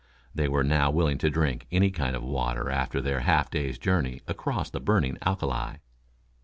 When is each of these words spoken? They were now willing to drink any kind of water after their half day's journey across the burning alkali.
They 0.33 0.47
were 0.47 0.63
now 0.63 0.89
willing 0.89 1.19
to 1.19 1.29
drink 1.29 1.67
any 1.71 1.91
kind 1.91 2.15
of 2.15 2.23
water 2.23 2.71
after 2.71 3.01
their 3.01 3.19
half 3.19 3.51
day's 3.51 3.77
journey 3.77 4.19
across 4.27 4.71
the 4.71 4.79
burning 4.79 5.19
alkali. 5.21 5.75